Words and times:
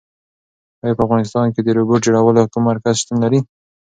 ایا 0.83 0.95
په 0.97 1.03
افغانستان 1.05 1.47
کې 1.53 1.61
د 1.63 1.69
روبوټ 1.77 1.99
جوړولو 2.05 2.49
کوم 2.53 2.63
مرکز 2.69 2.95
شتون 3.01 3.17
لري؟ 3.23 3.39